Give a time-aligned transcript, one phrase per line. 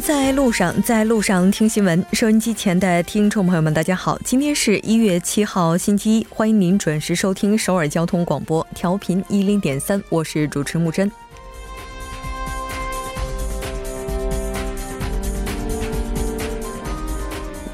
[0.00, 2.04] 在路上，在路上听新闻。
[2.12, 11.10] 收音机前的听众朋友们，大家好，今天是一月七号，星期一，欢迎您准时收听首尔交通广播，调频一零点三，我是主持木真。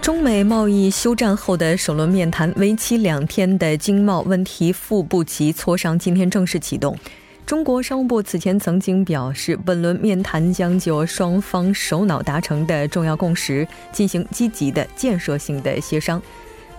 [0.00, 6.96] 中美贸易休战后的首轮面谈，为期两天的经贸问题副部级磋商今天正式启动。
[7.44, 16.20] 中国商务部此前曾经表示，本轮面谈将就双方首脑达成的重要共识进行积极的建设性的协商。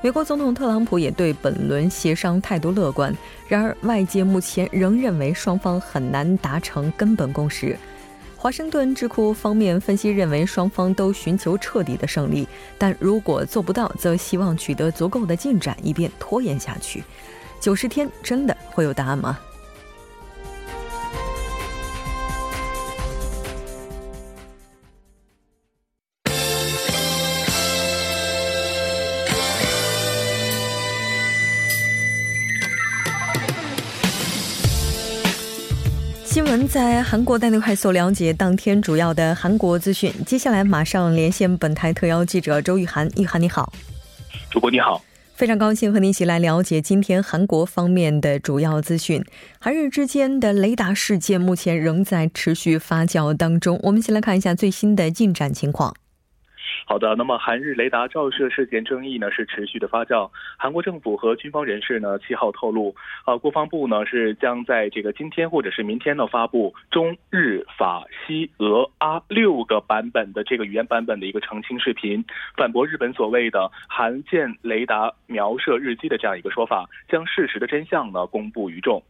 [0.02, 3.16] 美国总统特朗普也对本轮协商态度乐观。
[3.48, 7.78] 然而，外界目前仍认为双方很难达成根本共识。
[8.36, 12.48] 华盛顿智库方面分析认为，双方都寻求彻底的胜利，
[12.78, 17.04] 但如果做不到，则希望取得足够的进展，以便拖延下去。
[17.62, 19.40] 九十天真的会有答案吗？
[36.74, 40.12] 在韩国带您快速了解当天主要的韩国资讯。
[40.26, 43.72] 接下来马上连线本台特邀记者周玉涵，玉涵你好，
[44.50, 45.00] 主播你好，
[45.36, 49.24] 非常高兴和您一起来了解今天韩国方面的主要资讯。
[49.60, 55.94] 韩日之间的雷达事件目前仍在持续发酵当中，我们先来看一下最新的进展情况。
[56.86, 60.30] 好的，那么韩日雷达照射事件争议呢是持续的发酵。
[60.58, 62.94] 韩国政府和军方人士呢七号透露，
[63.26, 72.24] 呃，国防部呢是将在这个今天或者是明天呢发布中日法西俄阿六个版本的这个语言版本的一个澄清视频，
[72.58, 79.02] 反驳日本所谓的韩舰雷达瞄射日机的这样一个说法，将事实的真相呢公布于众。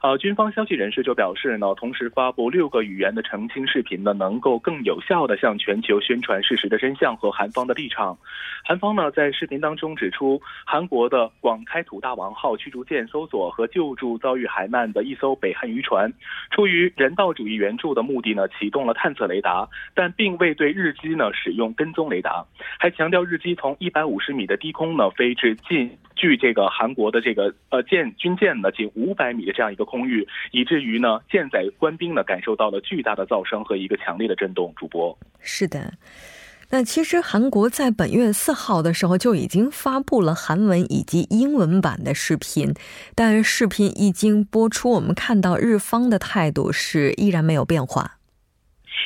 [0.00, 8.16] 呃，军方消息人士就表示呢，同时发布六个语言的澄清视频呢，能够更有效的向全球宣传事实的真相和韩方的立场。
[8.64, 16.12] 韩方呢在视频当中指出，韩国的广开土大王号驱逐舰搜索和救助遭遇海难的一艘北韩渔船，
[16.52, 22.44] 出于人道主义援助的目的呢，启动了探测雷达，但并未对日机呢使用跟踪雷达，
[22.78, 25.90] 还强调日机从一百五十米的低空呢飞至近。
[26.18, 34.74] 距这个韩国的这个呃舰军舰呢，仅五百米的这样一个空域，以至于呢舰载官兵呢感受到了巨大的噪声和一个强烈的震动。
[34.76, 35.94] 主播是的，
[36.70, 42.74] 那其实韩国在本月四号的时候就已经发布了韩文以及英文版的视频，
[43.14, 48.17] 但视频一经播出，我们看到日方的态度是依然没有变化。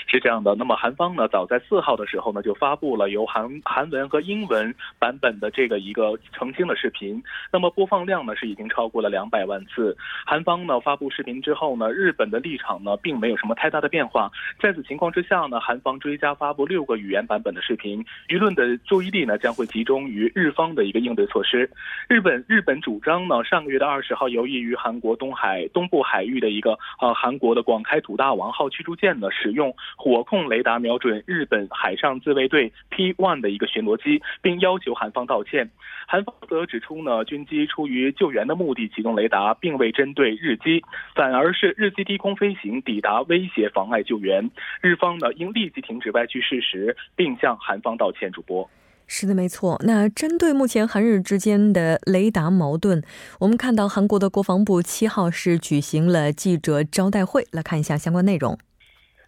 [0.06, 7.22] 是这样的，那么韩方呢，早在四号的时候呢，就发布了由韩韩文和英文版本的这个一个澄清的视频，
[7.53, 9.97] 那么播放量呢是已经超过了两百万次。
[10.26, 14.31] 韩方呢发布视频之后呢，日本的立场呢并没有什么太大的变化。
[14.60, 21.70] 在此情况之下呢，韩方追加发布六个语言版本的视频，舆论的注意力呢将会集中于日方的一个应对措施。
[22.08, 29.75] 日本日本主张呢，上个月的二十号，由于韩国东海东部海域的一个呃韩国的广开土大王号驱逐舰呢使用。
[29.97, 35.70] 火控雷达瞄准日本海上自卫队 P-1 的一个巡逻机，并要求韩方道歉。
[36.06, 40.82] 韩方则指出呢，军机出于救援的目的启动雷达，并未针对日机，
[41.15, 44.50] 反而是日机低空飞行抵达威胁妨碍救援。
[44.81, 48.31] 日方呢应立即停止歪曲事实，并向韩方道歉。
[48.32, 48.69] 主播
[49.06, 49.78] 是的，没错。
[49.84, 53.03] 那针对目前韩日之间的雷达矛盾，
[53.41, 58.59] 我们看到韩国的国防部七号是举行了记者招待会，来看一下相关内容。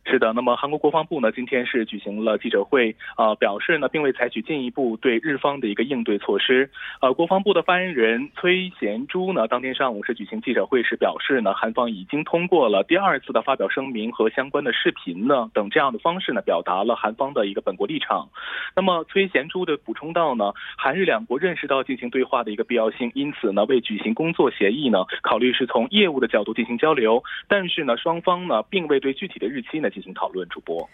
[0.06, 6.70] 是的，那么韩国国防部呢，今天是举行了记者会，呃，表示呢，并未采取进一步对日方的一个应对措施。
[7.00, 18.28] 呃，国防部的发言人崔贤洙呢，当天上午是举行记者会时表示呢，韩方已经通过了第二次的发表声明和相关的视频呢等这样的方式呢，表达了韩方的一个本国立场。
[18.76, 29.90] 那么崔贤洙的补充到呢，韩日两国认识到进行对话的一个必要性，因此呢，为举行工作协议呢，考虑是从业务的角度进行交流，但是呢，双方呢，并未对具体的日期呢。
[29.94, 30.90] 进行讨论，主播。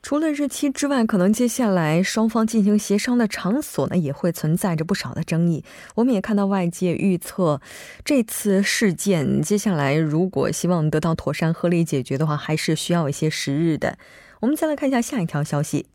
[0.00, 5.64] 除了日期之外，可能接下来双方进行协商的场所呢，也会存在着不少的争议。
[5.94, 7.62] 我们也看到外界预测，
[8.04, 13.96] 这次事件接下来如果希望得到妥善合理解决的话，还是需要一些时日的。
[14.40, 15.86] 我们再来看一下下一条消息。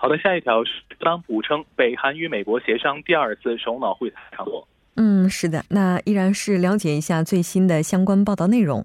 [0.00, 4.66] 好的，下一条是特朗普称北韩与美国协商第二次首脑会谈场所。
[4.96, 8.84] 嗯，是的，那依然是了解一下最新的相关报道内容。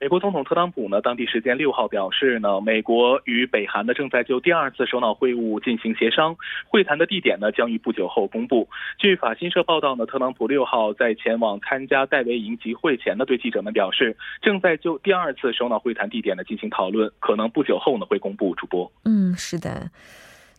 [0.00, 6.36] 美国总统特朗普呢，当地时间六号表示呢，美国与北韩呢正在就第二次首脑会晤进行协商，
[6.66, 8.68] 会谈的地点呢将于不久后公布。
[8.98, 18.54] 据法新社报道呢，特朗普六号在前往参加戴维营集会前呢，对记者们表示，正在就第二次首脑会谈地点呢进行讨论，可能不久后呢会公布。
[18.56, 19.90] 主播，嗯，是的。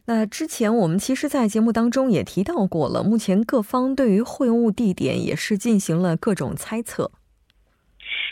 [0.07, 7.11] 那之前我们其实，在节目当中也提到过了，目前各方对于会晤地点也是进行了各种猜测。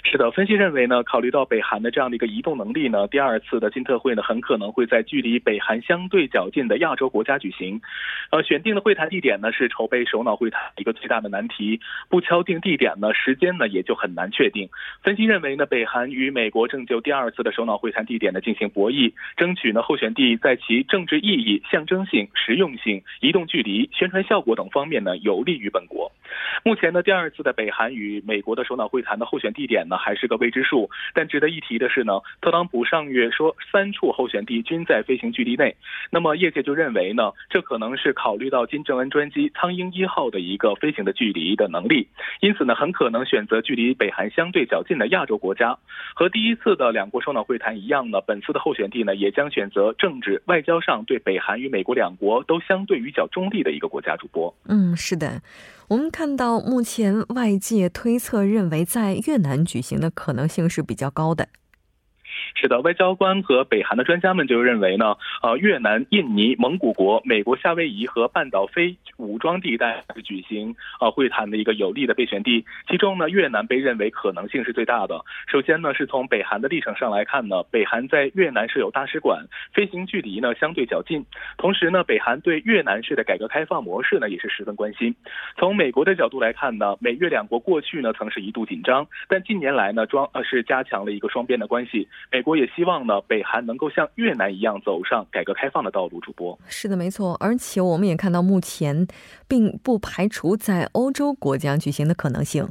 [0.05, 7.81] 是的，分析认为呢，考虑到北韩的这样的一个移动能力呢，第二次的金特会呢，很可能会在距离北韩相对较近的亚洲国家举行。
[8.29, 11.79] 呃，选定的会谈地点呢，是筹备首脑会谈一个最大的难题。
[12.09, 14.69] 不敲定地点呢，时间呢也就很难确定。
[15.01, 26.11] 分析认为呢，北韩与美国正就第二次的首脑会谈地点呢进行博弈，争取呢候选地在其政治意义、象征性、实用性、移动距离、宣传效果等方面呢有利于本国。
[26.63, 29.92] 目前呢，第二次的北韩与美国的首脑会谈的候选地点呢？
[29.97, 35.75] 还是个未知数，但值得一提的是呢，特朗普上月说三处候选地均在飞行距离内，
[36.09, 42.07] 那么业界就认为呢，这可能是考虑到金正恩专机苍鹰一号的一个飞行的距离的能力，
[42.39, 45.77] 因此呢，很可能选择距离北韩相对较近的亚洲国家。
[46.15, 54.13] 和第一次的两国首脑会谈一样呢，本次的候选地呢，也将选择政治外交上对北韩与美国两国都相对于较中立的一个国家。
[54.13, 55.41] 主播，嗯，是的。
[55.89, 61.47] 我们看到，目前外界推测认为，在越南举行的可能性是比较高的。
[62.55, 72.65] 是的，外交官和北韩的专家们就认为呢，呃，越南、印尼、蒙古国、美国夏威夷和半岛非武装地带举行呃会谈的一个有利的备选地。
[72.87, 75.19] 其中呢，越南被认为可能性是最大的。
[75.47, 81.25] 首先呢，是从北韩的立场上来看呢，北韩在越南设有大使馆，飞行距离呢相对较近。
[81.57, 85.15] 同时呢，北韩对越南式的改革开放模式呢也是十分关心。
[85.57, 92.07] 从美国的角度来看呢，美越两国过去呢曾是一度紧张，但近年来呢装呃是加强了一个双边的关系。
[92.33, 96.19] 美国也希望呢，北韩能够像越南一样走上改革开放的道路。
[96.19, 97.37] 主播是的，没错。
[97.39, 99.05] 而且我们也看到，目前
[99.47, 102.67] 并不排除在欧洲国家举行的可能性。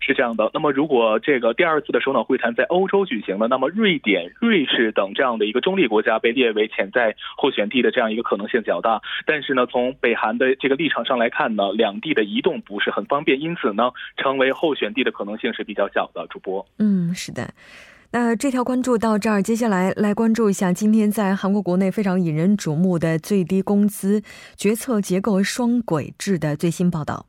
[0.00, 0.50] 是这样的。
[0.52, 9.00] 那么，如果这个第二次的首脑会谈在欧洲举行了，那么瑞典、瑞士等这样的一个中立国家被列为潜在候选地的这样一个可能性较大。
[9.24, 16.26] 但是呢，从北韩的这个立场上来看呢，两地的移动不是很方便，因此呢，成为候选地的可能性是比较小的。
[16.28, 17.48] 主播，嗯，是的。
[18.18, 24.22] 那这条关注到这儿，接下来来关注一下今天在韩国国内非常引人瞩目的最低工资
[24.56, 27.26] 决策结构双轨制的最新报道。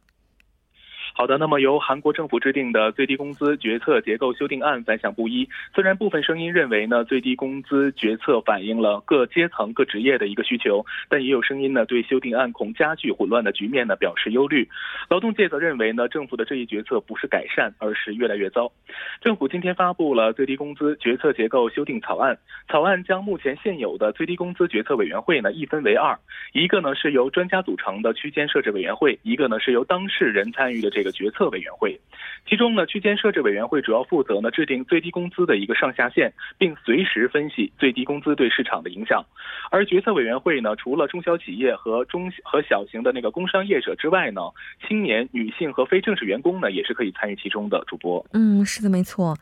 [1.17, 5.49] 好的，那么由韩国政府制定的最低工资决策结构修订案反响不一。
[5.73, 14.69] 虽然部分声音认为呢，最低工资决策反映了各阶层、各职业的一个需求，但也有声音呢对修订案恐加剧混乱的局面呢表示忧虑。
[15.09, 18.71] 劳动界则认为呢，政府的这一决策不是改善，而是越来越糟。
[19.19, 22.37] 政府今天发布了最低工资决策结构修订草案，
[22.69, 26.15] 草案将目前现有的最低工资决策委员会呢一分为二，
[26.53, 31.06] 一个呢是由专家组成的区间设置委员会，一个呢是由当事人参与的这个。
[31.11, 31.99] 决策委员会，
[32.47, 39.25] 其中呢，区间设置委员会主要负责呢制定最低工资的一个上下限，并随时分析最低工资对市场的影响。
[39.71, 44.41] 而决策委员会呢，除了中小企业和中和小型的那个工商业者之外呢，
[44.87, 47.77] 青年、女性和非正式员工呢，也是可以参与其中的。
[47.87, 49.37] 主播，嗯，是的，没错。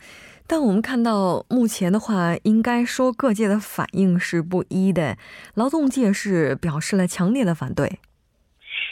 [0.46, 5.18] 但我们看到目前的话，应该说各界的反应是不一的，
[5.56, 8.00] 劳动界是表示了强烈的反对。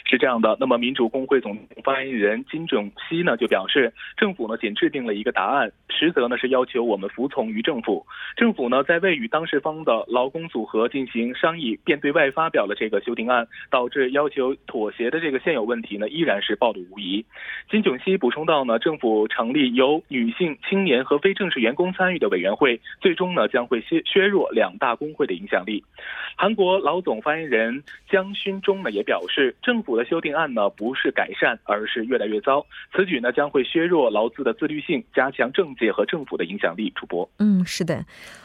[0.04, 8.04] 是这样的，那么民主工会总发言人金正熙呢就表示，政府呢仅制定了一个答案，实则呢是要求我们服从于政府。
[8.36, 17.24] 政府呢在未与当事方的劳工组合进行商议，便对外发表了这个修订案，导致要求妥协的这个现有问题呢依然是暴露无遗。
[17.70, 25.82] 金炯熙补充到呢，政府成立由女性、青年和非正式员工参与的委员会，最终呢将会削削弱两大工会的影响力。
[26.36, 29.93] 韩国劳总发言人姜勋忠呢也表示，政府。
[29.96, 32.64] 的修订案呢，不是改善，而是越来越糟。
[32.94, 36.92] 此举呢，将会削弱劳资的自律性，加强政界和政府的影响力。
[36.94, 38.04] 主播，嗯，是的，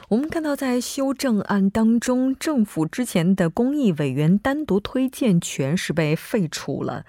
[0.10, 7.06] 我们看到在修正案当中，政府之前的公益委员单独推荐权是被废除了。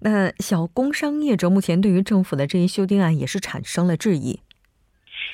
[0.00, 4.40] 那小工商业者目前对于政府的这一修订案也是产生了质疑。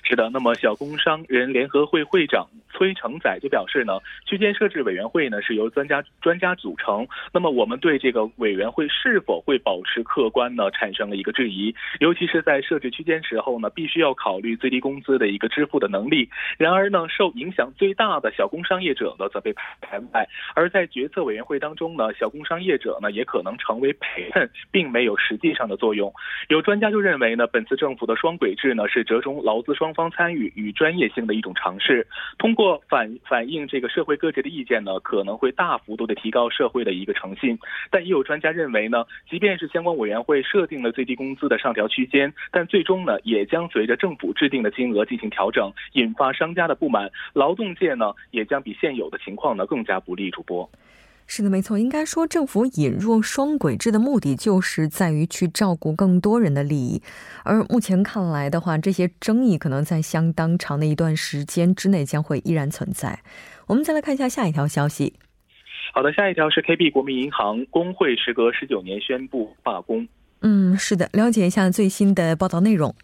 [0.03, 2.49] 是的，那么小工商人联合会会长。
[2.79, 7.05] 崔成宰就表示呢，区间设置委员会呢是由专家专家组成。
[7.33, 11.75] 那么我们对这个委员会是否会保持客观呢，产生了一个质疑。
[11.99, 16.31] 尤其是在设置区间时候呢，必须要考虑最低工资的一个支付的能力。
[16.57, 20.29] 然而呢，受影响最大的小工商业者呢，则被排外。
[20.55, 26.13] 而在决策委员会当中呢，小工商业者呢，也可能成为陪衬，并没有实际上的作用。
[26.49, 32.07] 有专家就认为呢，本次政府的双轨制呢，是折中劳资双方参与与专业性的一种尝试。
[32.39, 37.59] 通过反反映这个社会各界的意见呢，可能会大幅度的提高社会的一个诚信。
[37.91, 47.11] 但也有专家认为呢，即便是相关委员会设定了最低工资的上调区间，但最终呢，也将随着政府制定的金额进行调整，引发商家的不满。
[47.33, 50.29] 劳动界呢，也将比现有的情况呢更加不利。
[50.31, 50.69] 主播。
[51.31, 51.79] 是的，没错。
[51.79, 57.03] 应该说，政府引入双轨制的目的，就是在于去照顾更多人的利益。
[57.45, 63.21] 而目前看来的话，这些争议可能在相当长的一段时间之内将会依然存在。
[63.67, 65.13] 我们再来看一下下一条消息。
[65.93, 70.09] 好的，下一条是 KB 国民银行工会时隔十九年宣布罢工。
[70.41, 72.95] 嗯，是的，了解一下最新的报道内容。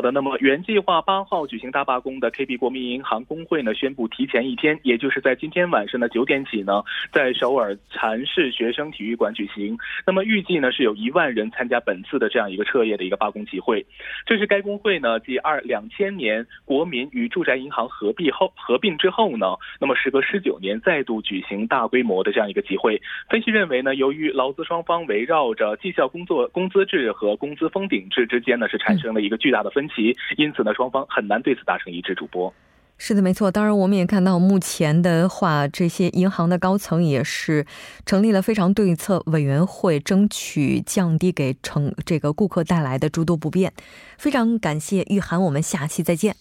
[0.00, 9.76] 好的，那么原计划八号举行大罢工的 KB 国民银行工会呢，宣布提前一天，也就是在今天晚上的九点起呢，在首尔禅市学生体育馆举行。
[10.06, 13.84] 那么预计呢是有一万人参加本次的这样一个彻夜的一个罢工集会。
[14.24, 22.98] 这是该工会呢继二两千年国民与住宅银行合并后合并之后呢，那么时隔十九年再度举行大规模的这样一个集会。
[23.28, 29.89] 分析认为呢，由于劳资双方围绕着绩效工作工资制和工资封顶制之间呢是产生了一个巨大的分。
[30.36, 32.14] 因此呢，双方很难对此达成一致。
[32.14, 32.52] 主播，
[32.98, 33.50] 是的，没错。
[33.50, 37.66] 当然，我们也看到，目前的话，这些银行的高层也是
[38.04, 43.72] 成立了非常对策委员会，争取降低给乘这个顾客带来的诸多不便。
[44.18, 46.36] 非常感谢玉涵，我们下期再见。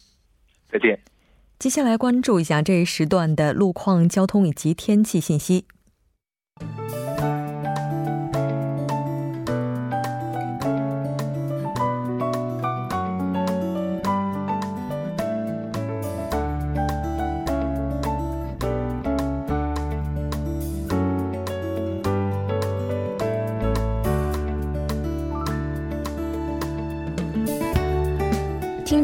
[0.71, 0.99] 再见。
[1.57, 5.65] 接下来关注一下这一时段的路况、交通以及天气信息。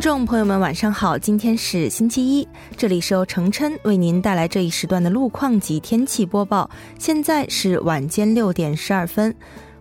[0.06, 1.18] 众朋友们，晚上好！
[1.18, 2.48] 今天是星期一，
[2.78, 6.70] 这里是由程琛为您带来这一时段的路况及天气播报。
[7.00, 9.34] 现在是晚间六点十二分。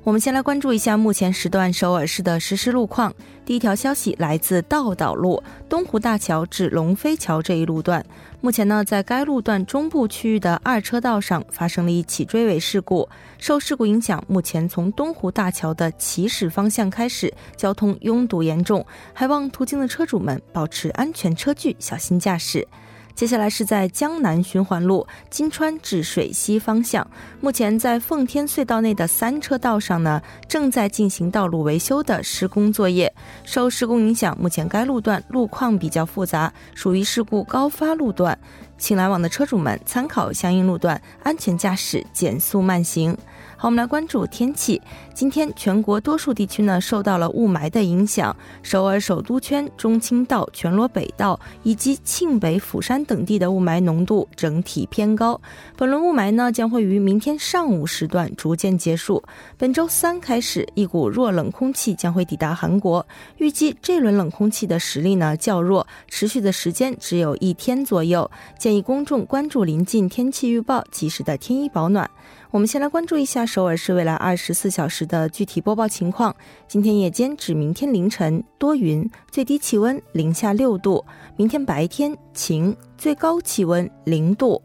[0.05, 3.11] 我们先来关注一下目前时段首尔市的实时路况。
[3.47, 8.05] 第一条消息来自道岛路东湖大桥至龙飞桥这一路段，
[8.43, 13.09] 目前呢，在该路段中部区域的二车道上发生了一起追尾事故，
[13.39, 18.85] 受事故影响，目前从东湖大桥的起始方向开始，交通拥堵严重，
[19.15, 22.69] 还望途经的车主们保持安全车距，小心驾驶。
[23.15, 27.09] 接下来是在江南循环路金川至水西方向，
[27.41, 33.13] 目前在奉天隧道内的三车道上呢，正在进行道路维修的施工作业。
[33.45, 38.37] 受施工影响，目前该路段路况比较复杂，属于事故高发路段，
[38.79, 43.17] 请来往的车主们参考相应路段，安全驾驶，减速慢行。
[43.57, 44.81] 好，我们来关注天气。
[45.15, 55.41] 今天全国多数地区呢受到了雾霾的影响，首尔首都圈、中青道、全罗北道以及庆北、釜山等地的雾霾浓度整体偏高。
[55.77, 59.23] 本轮雾霾呢将会于明天上午时段逐渐结束。
[59.57, 63.07] 本周三开始，一股弱冷空气将会抵达韩国，
[63.39, 68.29] 预计这轮冷空气的实力呢较弱，持续的时间只有一天左右。
[68.59, 72.11] 建议公众关注临近天气预报，及时的添衣保暖。
[72.55, 76.33] 我们先来关注一下首尔市未来二十四小时的具体播报情况。
[76.69, 81.05] 今天夜间至明天凌晨多云，最低气温零下六度；
[81.37, 84.63] 明天白天晴，最高气温零度。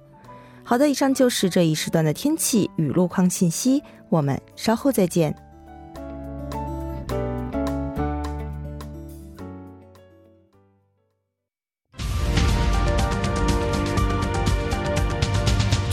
[0.64, 3.82] 好的，以上就是这一时段的天气与路况信息。
[4.10, 5.36] 我们稍后再见。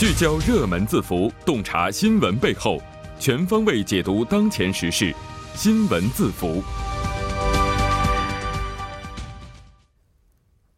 [0.06, 2.80] 聚焦热门字符，洞察新闻背后，
[3.18, 5.12] 全方位解读当前时事。
[5.56, 6.62] 新闻字符。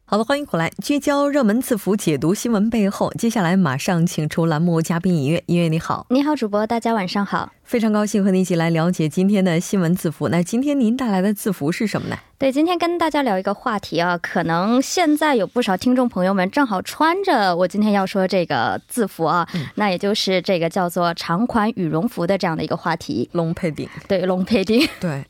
[0.07, 3.13] 好的，欢迎回来，聚焦热门字符，解读新闻背后。
[3.19, 10.31] 接下来马上请出栏目嘉宾音乐，音乐你好，你好，主播，大家晚上好，非常高兴和您一起来了解今天的新闻字符。
[10.31, 12.17] 那今天您带来的字符是什么呢？
[12.39, 23.29] 对，今天跟大家聊一个话题啊，可能现在有不少听众朋友们正好穿着我今天要说这个字符啊，那也就是这个叫做长款羽绒服的这样的一个话题。
[23.33, 25.27] 龙配顶，对，龙配顶，对，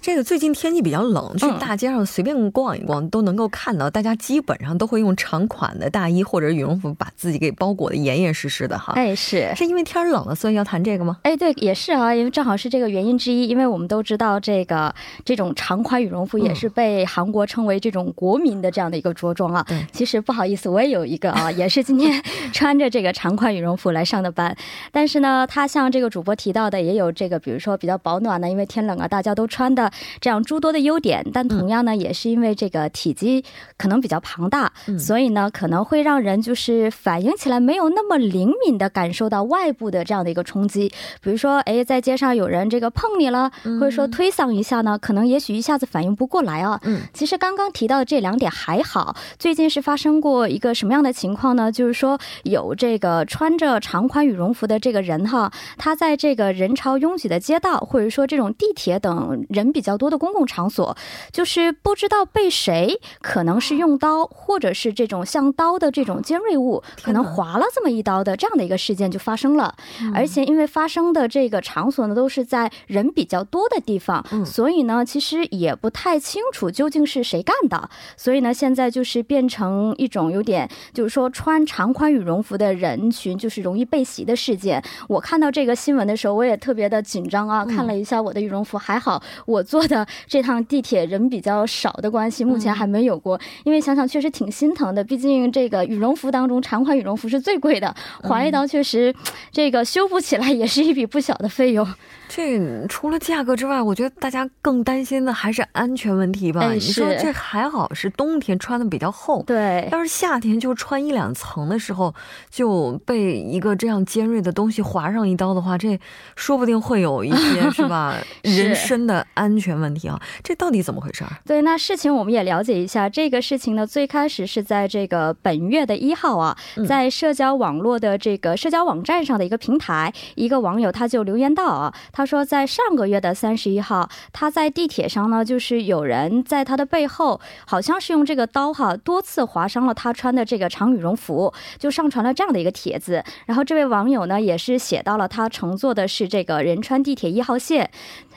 [0.00, 8.94] 这个最近天气比较冷，去大街上随便逛一逛都能够看到，大家基本上都会用长款的大衣或者羽绒服把自己给包裹的严严实实的哈。
[8.94, 11.18] 哎，是，是因为天冷了，所以要谈这个吗？
[11.24, 19.64] 哎，对，也是啊，因为正好是这个原因之一，因为我们都知道这个这种长款羽绒服也是被韩国称为这种国民的这样的一个着装啊。
[19.66, 22.22] 对，其实不好意思，我也有一个啊，也是今天
[22.52, 24.54] 穿着这个长款羽绒服来上的班。
[24.92, 31.24] 但是呢，它像这个主播提到的，也有这个比如说比较保暖呢，因为天冷啊，大家都穿的这样诸多的优点。
[31.32, 33.42] 但同样呢，也是因为这个体积
[33.78, 40.92] 可能比较庞大，所以呢，可能会让人就是反应起来没有那么灵敏的感受到外部的这样的一个冲击。
[41.22, 46.80] 比如说，哎，在街上有人这个碰你了，或者说推搡一下呢，可能也许一下子反应不过来啊。
[46.82, 49.14] 嗯，其实刚刚提到的这两点还好。
[49.38, 51.70] 最近是发生过一个什么样的情况呢？
[51.70, 60.96] 就是说有这个穿着长款羽绒服的这个人哈，他在这个人潮拥挤的街道，或者说这种地铁等人比较多的公共场所，
[61.32, 69.74] 就是不知道被谁可能是用刀，或者是这种像刀的这种尖锐物，可能划了这么一刀的这样的一个事件就发生了。
[70.14, 77.88] 而且因为发生的这个场所呢，都是在人比较多的地方，所以呢，其实也不太清楚究竟是谁干的。
[78.16, 84.82] 所以呢，现在就是变成一种有点，就是说穿长款羽绒服的人群就是容易被袭的事件。
[85.08, 87.64] 我看到这个新闻的时候，我也特别的紧张啊。
[87.64, 93.40] 看了一下我的羽绒服，还好我坐的这趟地铁人比较少的关系，目前还没有过。
[93.64, 99.14] 因为想想确实挺心疼的，毕竟这个羽绒服当中长款羽绒服是最贵的，划一刀确实
[99.52, 101.86] 这个修复起来也是一笔不小的费用。
[102.34, 106.72] 这除了价格之外，我觉得大家更担心的还是安全问题吧。
[106.72, 112.14] 你说这还好是冬天穿的比较厚，对，要是夏天就穿一两层的时候
[112.48, 116.00] 就被一个这样尖锐的东西划上一刀的话，这
[116.34, 120.18] 说不定会有一些是吧 人身的安全问题啊。
[120.42, 121.22] 这到底怎么回事？
[121.44, 123.06] 对，那事情我们也了解一下。
[123.10, 126.56] 这个事情呢，最开始是在这个本月的一号啊，
[126.88, 143.24] 在社交网络的这个社交网站上的一个平台，一个网友他就留言编道啊，他说，在上个月的三十一号，他在地铁上呢，就是有人在他的背后，好像是用这个刀哈，多次划伤了他穿的这个长羽绒服，就上传了这样的一个帖子。
[143.46, 147.90] 然后这位网友呢，也是写到了他乘坐的是这个仁川地铁一号线。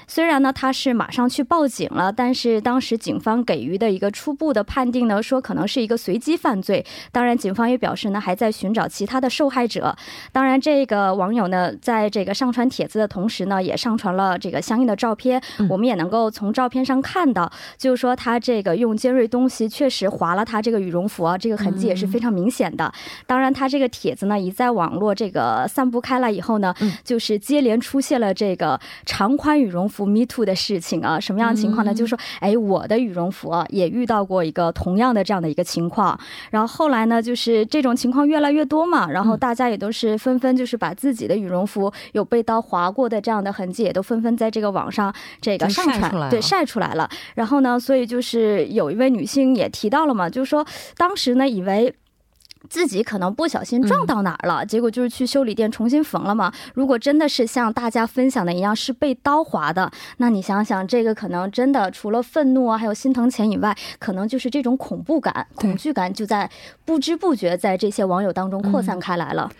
[0.07, 6.85] 虽然呢，他是马上去报警了，但是当时警方给予的一个初步的判定呢，说可能是一个随机犯罪。
[7.11, 9.95] 当然，警方也表示呢，还在寻找其他的受害者。
[10.31, 15.41] 当然，这个网友呢，在这个上传帖子的同时呢，也上传了这个相应的照片。
[15.69, 22.91] 我们也能够从照片上看到，就是说他这个用尖锐东西确实划了他这个羽绒服啊，这个痕迹也是非常明显的。
[23.25, 30.05] 当然，他这个帖子呢，一在网络这个散布开来以后呢，就是接连出现了这个长宽羽绒服。
[30.05, 31.93] 服 me too 的事情啊，什么样的情况呢？
[31.93, 36.19] 就是说，哎，我的羽绒服啊，也遇到过一个同样的这样的一个情况。
[36.51, 47.09] 然后后来呢，就是这种情况越来越多嘛，然后大家也都是纷纷就是把自己的羽绒服有被刀划过的这样的痕迹，也都纷纷在这个网上这个上传，对，晒出来了。
[47.35, 51.95] 然后呢，所以就是有一位女性也提到了嘛，就是说当时呢，以为。
[52.69, 56.51] 自己可能不小心撞到哪儿了，结果就是去修理店重新缝了嘛。
[56.73, 66.49] 如果真的是像大家分享的一样是被刀划的，那你想想，这个可能真的除了愤怒啊，还有心疼钱以外，可能就是这种恐怖感、恐惧感就在
[66.83, 69.51] 不知不觉在这些网友当中扩散开来了。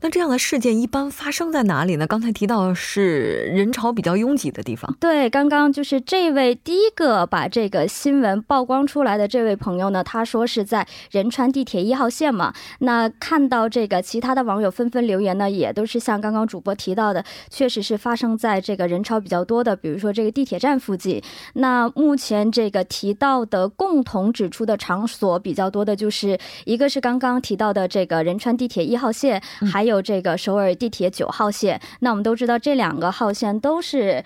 [0.00, 2.06] 那这样的事件一般发生在哪里呢？
[2.06, 4.94] 刚才提到是人潮比较拥挤的地方。
[5.00, 12.52] 对，刚刚就是这位第一个把这个新闻曝光出来的这位朋友呢，他说是在仁川地铁一号线嘛。
[12.80, 21.22] 那看到这个其他的网友纷纷留言呢，也都是像刚刚主播提到的，确实是发生在这个人潮比较多的，比如说这个地铁站附近。
[21.54, 34.24] 那目前这个提到的共同指出的场所比较多的，就是一个是刚刚提到的这个仁川地铁一号线，还有这个首尔地铁九号线，那我们都知道这两个号线都是。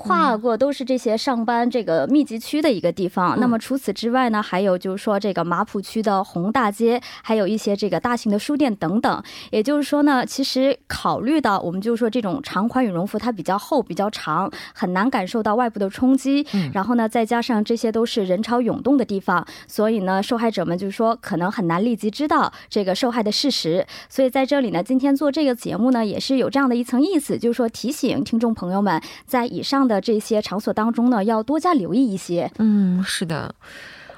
[0.00, 3.38] 跨过都是这些上班这个密集区的一个地方。
[3.38, 9.22] 那么除此之外呢，还有就是说这个马浦区的红大街，还有一些这个大型的书店等等。
[9.50, 16.46] 也就是说呢，其实考虑到我们就是说这种长款羽绒服它比较厚、比较长，很难感受到外部的冲击。
[16.72, 23.86] 然后呢，再加上这些都是人潮涌动的地方，所以呢，受害者们就是说可能很难立即知道这个受害的事实。
[24.08, 29.89] 所以在这里呢，今天做这个节目呢，也是有这样的一层意思，就是说提醒听众朋友们，在以上。
[29.90, 32.50] 的这些场所当中呢，要多加留意一些。
[32.58, 33.54] 嗯，是的，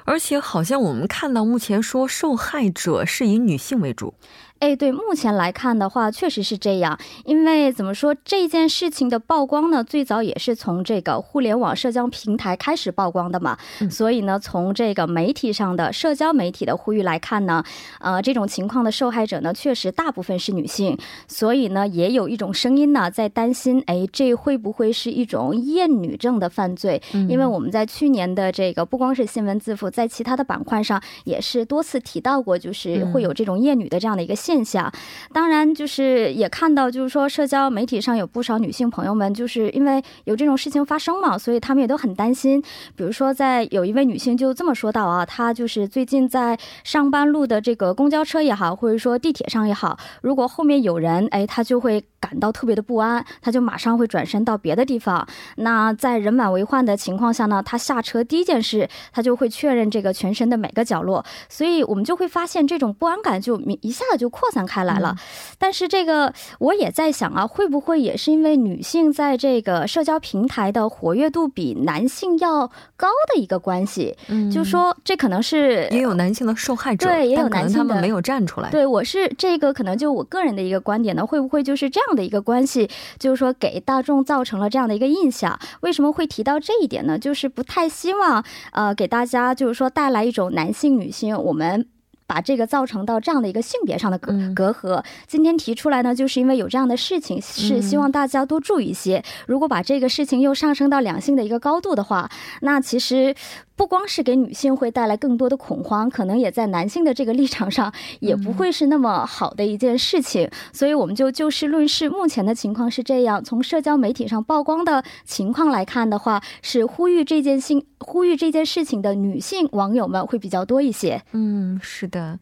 [0.05, 4.15] 而且好像我们看到目前说受害者是以女性为主。
[4.63, 6.97] 哎，对，目前来看的话，确实是这样。
[7.25, 13.59] 因为怎么说，这件事情的曝光呢，最早也是从这个互联网社交平台开始曝光的嘛。
[13.91, 17.65] 所以呢，从这个媒体上的社交媒体的呼吁来看呢，
[17.99, 20.97] 呃，这种情况的受害者呢，确实大部分是女性。
[21.27, 27.03] 所以呢，也有一种声音呢，在担心，哎，这会不会是一种厌女症的犯罪？
[27.29, 34.52] 因为我们在去年的这个不光是新闻自负，在其他的板块上也是多次提到过，就是会有这种厌女的这样的一个现。
[34.53, 34.93] 现象，
[35.33, 42.63] 当然就是也看到，就是说社交媒体上有不少女性朋友们，就是因为有这种事情发生嘛，所以她们也都很担心。
[42.95, 55.27] 比如说，在有一位女性就这么说到啊，她就是最近在上班路的这个公交车也好，或者说地铁上也好，如果后面有人，哎，她就会感到特别的不安，他就马上会转身到别的地方。
[55.57, 64.33] 那在人满为患的情况下呢，他下车第一件事，他就会确认这个全身的每个角落，所以我们就会发现这种不安感就一下子就。
[64.33, 65.15] 扩散开来了，
[65.59, 74.17] 但是这个我也在想啊，会不会也是因为女性在这个社交平台的活跃度比男性要高的一个关系？
[74.29, 78.71] 嗯，就说这可能是也有男性的受害者，对，也有男性他们没有站出来。
[78.71, 85.59] 对，我是这个可能就我个人的一个观点呢，会不会就是这样的一个关系，就是说给大众造成了这样的一个印象？
[85.81, 87.19] 为什么会提到这一点呢？
[87.19, 91.87] 就是不太希望呃给大家就是说带来一种男性女性我们。
[92.25, 99.23] 把这个造成到这样的一个性别上的隔隔阂，今天提出来呢，就是因为有这样的事情，是希望大家多注意一些。
[99.47, 102.31] 如果把这个事情又上升到两性的一个高度的话，
[102.63, 103.35] 那其实。
[103.75, 110.51] 不光是给女性会带来更多的恐慌，可能也在男性的这个立场上也不会是那么好的一件事情。
[110.73, 113.43] 所以我们就就事论事，目前的情况是这样。
[113.43, 121.23] 从社交媒体上曝光的情况来看的话，是呼吁这件性呼吁这件事情的女性网友们会比较多一些。
[121.33, 122.39] 嗯，是的。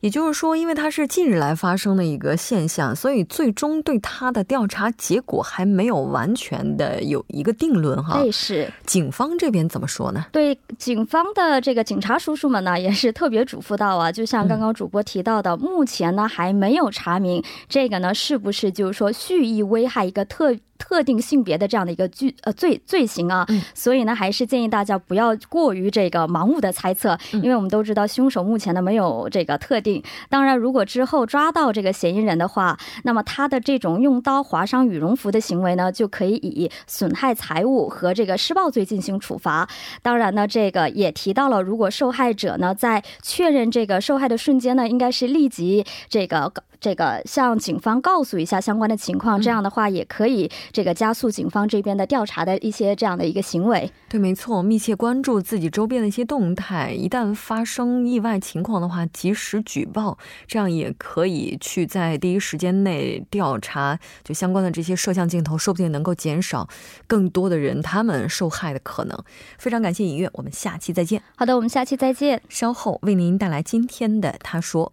[0.00, 8.20] 也就是说，因为它是近日来发生的一个现象，所以最终对它的调查结果还没有完全的有一个定论哈。
[8.20, 10.26] 对，是警方这边怎么说呢？
[10.30, 20.54] 对，警方的这个警察叔叔们呢，也是特别嘱咐到啊，就像刚刚主播提到的，目前呢还没有查明这个呢是不是就是说蓄意危害一个特。
[20.78, 30.02] 特定性别的这样的一个罪呃罪罪行啊，所以呢，还是建议大家不要过于这个盲目的猜测，因为我们都知道凶手目前呢没有这个特定。
[30.28, 39.68] 当然，如果之后抓到这个嫌疑人的话，那么他的这种用刀划伤羽绒服的行为呢，就可以以损害财物和这个施暴罪进行处罚。
[40.00, 46.52] 当然呢，这个也提到了，如果受害者呢在确认这个受害的瞬间呢，应该是立即这个。
[46.80, 53.90] 这个向警方告诉一下相关的情况，这样的话也可以这个加速警方这边的调查的一些这样的一个行为。
[54.08, 66.68] 对，没错，密切关注自己周边的一些动态，一旦发生意外情况的话，及时举报，这样也可以去在第一时间内调查，就相关的这些摄像镜头，说不定能够减少
[67.06, 69.18] 更多的人他们受害的可能。
[69.58, 71.22] 非常感谢尹月，我们下期再见。
[71.36, 72.40] 好的，我们下期再见。
[72.48, 74.92] 稍后为您带来今天的他说。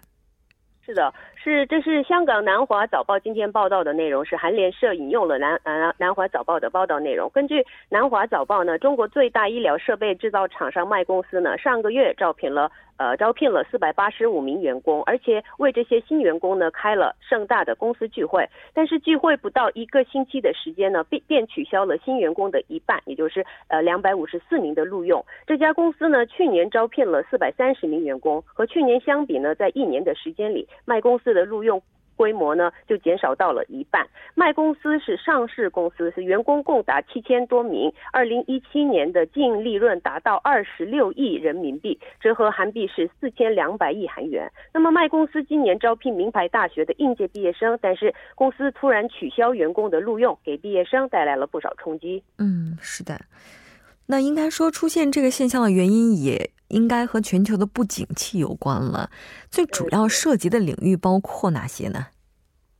[0.85, 1.13] 是的。
[1.43, 7.29] 是，这是香港南华早报今天报道的内容，是韩联社引用了南南南华早报的报道内容。
[7.29, 12.71] 根据南华早报呢，中国最大医疗设备制造厂商麦公司呢，上个月招聘了。
[12.97, 18.43] 呃，招聘了四百八十五名员工，而且为这些新员工呢开了盛大的公司聚会。
[18.73, 25.23] 但是聚会不到一个星期的时间呢，便便取消了新员工的一半，也就是呃两百五十四名的录用。
[25.45, 31.79] 这家公司呢，去年招聘了四百三十名员工，和去年相比呢，在一年的时间里，麦公司的录用。
[32.17, 34.03] 规模呢就减少到了一半。
[34.33, 37.93] 麦公司是上市公司，是员工共达七千多名。
[38.11, 44.51] 二零一七年的净利润达到二十六亿人民币，折合韩币是四千两百亿韩元。
[44.73, 52.23] 那么麦公司今年招聘名牌大学的应届毕业生，但是公司突然取消员工的录用，给毕业生带来了不少冲击。
[52.39, 53.21] 嗯，是的。
[54.07, 56.49] 那应该说出现这个现象的原因也。
[56.69, 59.09] 应该和全球的不景气有关了。
[59.49, 62.07] 最主要涉及的领域包括哪些呢？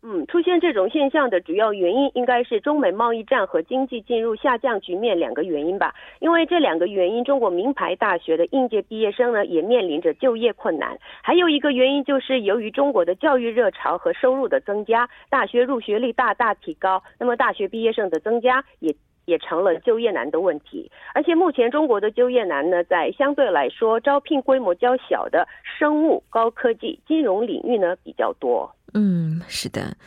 [0.04, 5.94] 嗯，出现这种现象的主要原因应该是中美贸易战和经济进入下降局面两个原因吧。
[6.20, 10.98] 因为这两个原因，中国名牌大学的应届毕业生呢也面临着就业困难。
[11.22, 18.96] 还有一个原因就是由于中国的教育热潮和收入的增加，大学入学率大大提高，那么大学毕业生的增加也。
[19.28, 25.46] 也成了就业难的问题，而且目前中国的就业难呢，在相对来说招聘规模较小的
[25.78, 28.74] 生物、高科技、金融领域呢比较多。
[28.94, 29.98] 嗯，是的，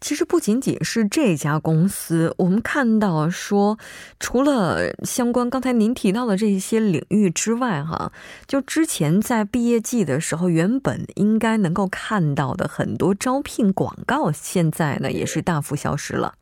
[0.00, 3.78] 其实不仅仅是这家公司，我们看到说，
[4.20, 8.12] 除了相关刚才您提到的这些领域之外，哈，
[8.46, 16.34] 就之前在毕业季的时候，原本应该能够看到的很多招聘广告，现在呢也是大幅消失了。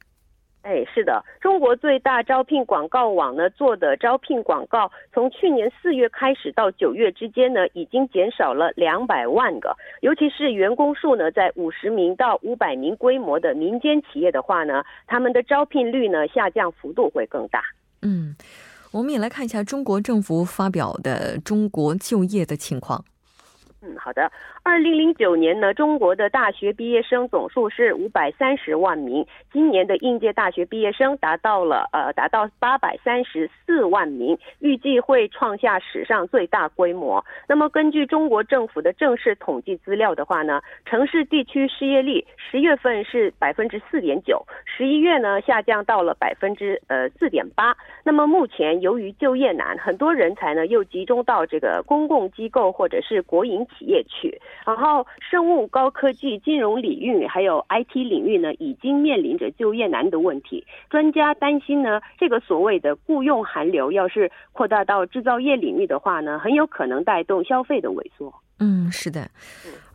[0.66, 9.76] 哎，是的，中国最大招聘广告网呢做的招聘广告，从去年四月开始到九月之间呢，已经减少了两百万个。
[10.00, 17.62] 尤其是员工数呢，在五十名到五百名规模的民间企业的话呢，他们的招聘率呢下降幅度会更大。
[18.02, 18.35] 嗯，
[18.90, 23.05] 我们也来看一下中国政府发表的中国就业的情况。
[23.83, 24.33] 嗯，好的。
[24.62, 29.27] 二零零九年呢，中国的大学毕业生总数是五百三十万名。
[29.53, 37.25] 今年的应届大学毕业生达到了呃，达到八百三十四万名，预计会创下史上最大规模。
[37.47, 47.77] 那么，根据中国政府的正式统计资料的话呢，城市地区失业率十月份是百分之四点九，十一月呢下降到了百分之呃四点八。
[48.03, 54.40] 那么目前由于就业难，很多人才呢又集中到这个公共机构或者是国营企业去。
[54.64, 60.64] 然后，生物、高科技、金融领域还有 IT 领域呢，已经面临着就业难的问题。
[60.90, 68.33] 专家担心呢，这个所谓的雇佣寒流，要是扩大到制造业领域的话呢，很有可能带动消费的萎缩。
[68.59, 69.29] 嗯，是的。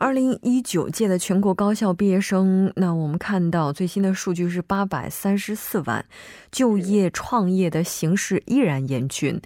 [0.01, 6.03] 二零一九届的全国高校毕业生，那我们看到最新的数据是八百三十四万，
[6.51, 9.39] 就业创业的形势依然严峻。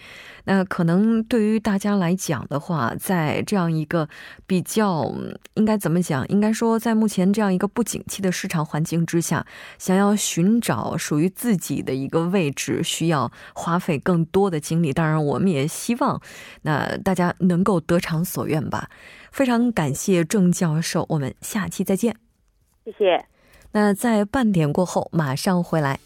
[0.46, 4.08] 那可能对于大家来讲的话，在这样一个
[4.48, 5.13] 比较
[5.56, 6.26] 应该怎么讲？
[6.30, 9.46] 应该说，在目前这样一个不景气的市场环境之下，
[9.78, 14.94] 想要寻找属于自己的一个位置，需要花费更多的精力。
[14.94, 16.22] 当然，我们也希望
[16.62, 18.89] 那大家能够得偿所愿吧。
[19.36, 22.15] 非常感谢郑教授，我们下期再见。
[22.86, 23.26] 谢谢。
[23.74, 26.00] 那在半点过后马上回来。